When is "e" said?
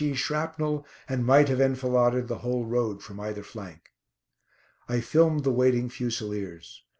0.03-0.15